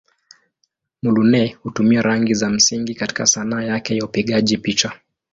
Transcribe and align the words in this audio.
Muluneh 1.01 1.53
hutumia 1.63 2.01
rangi 2.01 2.33
za 2.33 2.49
msingi 2.49 2.95
katika 2.95 3.25
Sanaa 3.25 3.61
yake 3.63 3.95
ya 3.97 4.05
upigaji 4.05 4.57
picha. 4.57 4.93